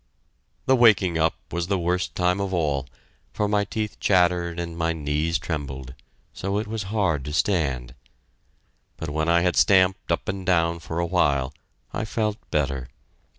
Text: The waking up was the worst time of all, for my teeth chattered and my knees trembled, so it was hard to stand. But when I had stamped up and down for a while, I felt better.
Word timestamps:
The 0.65 0.75
waking 0.75 1.19
up 1.19 1.35
was 1.51 1.67
the 1.67 1.77
worst 1.77 2.15
time 2.15 2.39
of 2.41 2.55
all, 2.55 2.87
for 3.33 3.47
my 3.47 3.63
teeth 3.65 3.99
chattered 3.99 4.59
and 4.59 4.75
my 4.75 4.93
knees 4.93 5.37
trembled, 5.37 5.93
so 6.33 6.57
it 6.57 6.65
was 6.65 6.85
hard 6.89 7.23
to 7.25 7.31
stand. 7.33 7.93
But 8.97 9.11
when 9.11 9.29
I 9.29 9.41
had 9.41 9.55
stamped 9.55 10.11
up 10.11 10.27
and 10.27 10.43
down 10.43 10.79
for 10.79 10.97
a 10.97 11.05
while, 11.05 11.53
I 11.93 12.03
felt 12.05 12.37
better. 12.49 12.87